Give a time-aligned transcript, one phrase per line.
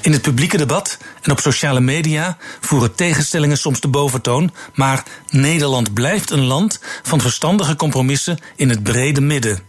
[0.00, 5.94] In het publieke debat en op sociale media voeren tegenstellingen soms de boventoon, maar Nederland
[5.94, 9.60] blijft een land van verstandige compromissen in het brede midden.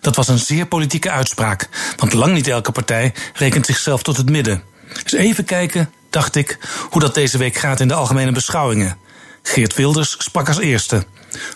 [0.00, 4.30] Dat was een zeer politieke uitspraak, want lang niet elke partij rekent zichzelf tot het
[4.30, 4.62] midden.
[5.02, 6.58] Dus even kijken, dacht ik,
[6.90, 8.98] hoe dat deze week gaat in de algemene beschouwingen.
[9.42, 11.06] Geert Wilders sprak als eerste.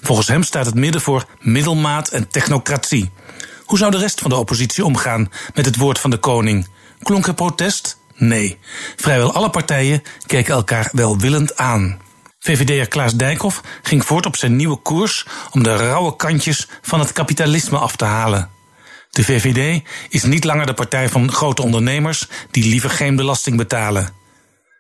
[0.03, 3.11] Volgens hem staat het midden voor middelmaat en technocratie.
[3.65, 6.69] Hoe zou de rest van de oppositie omgaan met het woord van de koning?
[7.03, 7.99] Klonk er protest?
[8.15, 8.59] Nee.
[8.97, 12.01] Vrijwel alle partijen keken elkaar welwillend aan.
[12.39, 17.13] VVD'er Klaas Dijkhoff ging voort op zijn nieuwe koers om de rauwe kantjes van het
[17.13, 18.51] kapitalisme af te halen.
[19.11, 24.17] De VVD is niet langer de partij van grote ondernemers die liever geen belasting betalen.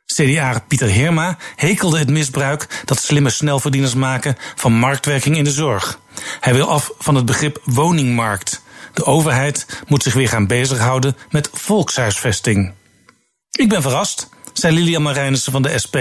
[0.06, 6.00] CDA Pieter Heerma hekelde het misbruik dat slimme snelverdieners maken van marktwerking in de zorg.
[6.40, 8.62] Hij wil af van het begrip woningmarkt.
[8.98, 12.72] De overheid moet zich weer gaan bezighouden met volkshuisvesting.
[13.50, 15.96] Ik ben verrast, zei Lilian Marijnissen van de SP.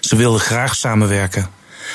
[0.00, 1.50] Ze wilde graag samenwerken.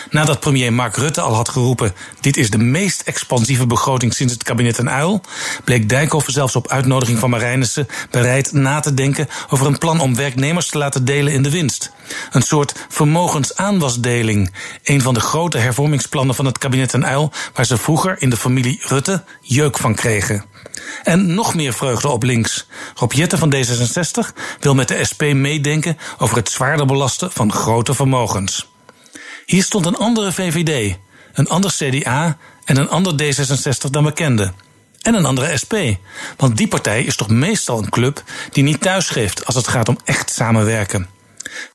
[0.09, 4.44] Nadat premier Mark Rutte al had geroepen: dit is de meest expansieve begroting sinds het
[4.44, 5.22] kabinet een uil,
[5.64, 10.16] bleek Dijkhoff zelfs op uitnodiging van Marijnissen bereid na te denken over een plan om
[10.16, 11.92] werknemers te laten delen in de winst.
[12.31, 14.53] Een soort vermogensaanwasdeling.
[14.84, 18.38] Een van de grote hervormingsplannen van het kabinet een uil, waar ze vroeger in de
[18.38, 20.45] familie Rutte jeuk van kregen.
[21.03, 22.67] En nog meer vreugde op links.
[22.95, 27.94] Rob Jette van D66 wil met de SP meedenken over het zwaarder belasten van grote
[27.94, 28.70] vermogens.
[29.45, 30.97] Hier stond een andere VVD,
[31.34, 34.53] een ander CDA en een ander D66 dan we kenden.
[35.02, 35.74] En een andere SP.
[36.38, 39.97] Want die partij is toch meestal een club die niet thuisgeeft als het gaat om
[40.03, 41.07] echt samenwerken.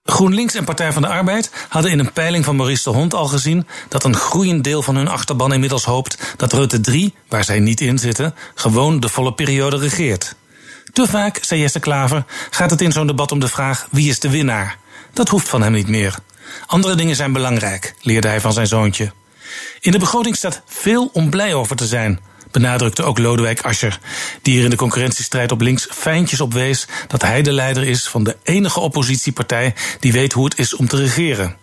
[0.04, 3.26] GroenLinks en Partij van de Arbeid hadden in een peiling van Maurice de Hond al
[3.26, 7.58] gezien dat een groeiend deel van hun achterban inmiddels hoopt dat Rutte 3, waar zij
[7.58, 10.34] niet in zitten, gewoon de volle periode regeert.
[10.92, 14.20] Te vaak, zei Jesse Klaver, gaat het in zo'n debat om de vraag wie is
[14.20, 14.78] de winnaar.
[15.12, 16.14] Dat hoeft van hem niet meer.
[16.66, 19.12] Andere dingen zijn belangrijk, leerde hij van zijn zoontje.
[19.80, 22.20] In de begroting staat veel om blij over te zijn,
[22.50, 23.98] benadrukte ook Lodewijk Asscher,
[24.42, 28.08] die er in de concurrentiestrijd op links fijntjes op wees dat hij de leider is
[28.08, 31.56] van de enige oppositiepartij die weet hoe het is om te regeren.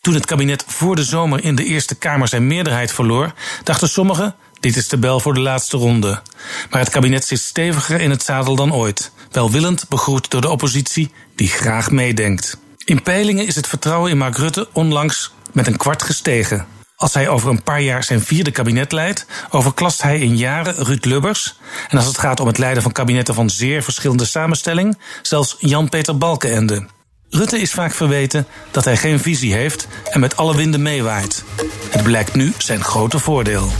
[0.00, 3.32] Toen het kabinet voor de zomer in de Eerste Kamer zijn meerderheid verloor,
[3.62, 6.22] dachten sommigen: dit is de bel voor de laatste ronde.
[6.70, 11.10] Maar het kabinet zit steviger in het zadel dan ooit, welwillend begroet door de oppositie
[11.34, 12.58] die graag meedenkt.
[12.86, 16.66] In peilingen is het vertrouwen in Mark Rutte onlangs met een kwart gestegen.
[16.96, 21.04] Als hij over een paar jaar zijn vierde kabinet leidt, overklast hij in jaren Ruud
[21.04, 21.56] Lubbers.
[21.88, 26.18] En als het gaat om het leiden van kabinetten van zeer verschillende samenstelling, zelfs Jan-Peter
[26.18, 26.86] Balkenende.
[27.30, 31.44] Rutte is vaak verweten dat hij geen visie heeft en met alle winden meewaait.
[31.90, 33.72] Het blijkt nu zijn grote voordeel.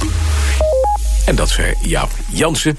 [1.27, 2.78] En dat zei Jaap Jansen.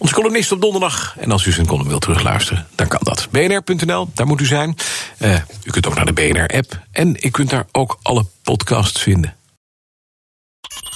[0.00, 1.14] Onze columnist op donderdag.
[1.18, 3.28] En als u zijn column wilt terugluisteren, dan kan dat.
[3.30, 4.76] bnr.nl, daar moet u zijn.
[5.18, 5.34] Uh,
[5.64, 6.80] u kunt ook naar de BNR-app.
[6.92, 9.36] En u kunt daar ook alle podcasts vinden.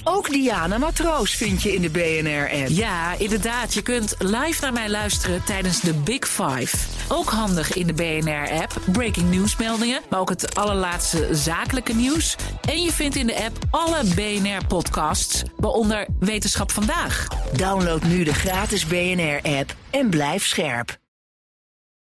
[0.05, 2.69] Ook Diana Matroos vind je in de BNR-app.
[2.69, 3.75] Ja, inderdaad.
[3.75, 6.77] Je kunt live naar mij luisteren tijdens de Big Five.
[7.09, 8.81] Ook handig in de BNR-app.
[8.93, 12.37] Breaking nieuwsmeldingen, maar ook het allerlaatste zakelijke nieuws.
[12.69, 17.27] En je vindt in de app alle BNR-podcasts, waaronder Wetenschap Vandaag.
[17.53, 21.00] Download nu de gratis BNR-app en blijf scherp.